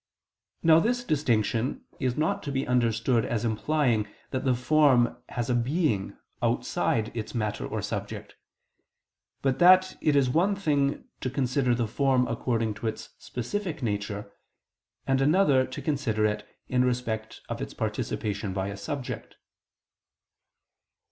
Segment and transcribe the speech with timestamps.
[0.63, 5.53] Now this distinction is not to be understood as implying that the form has a
[5.53, 8.33] being outside its matter or subject,
[9.43, 14.31] but that it is one thing to consider the form according to its specific nature,
[15.05, 19.35] and another to consider it in respect of its participation by a subject.